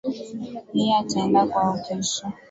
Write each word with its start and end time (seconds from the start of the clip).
Yeye 0.75 0.95
ataenda 1.01 1.41
kwao 1.51 1.73
kesho 1.85 2.23